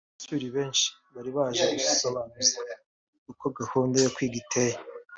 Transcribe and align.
abanyeshuri 0.03 0.47
benshi 0.55 0.87
bari 1.13 1.31
baje 1.37 1.63
gusobanuza 1.85 2.59
uko 3.31 3.45
gahunda 3.59 3.95
yo 4.03 4.09
kwiga 4.15 4.37
iteye 4.43 4.77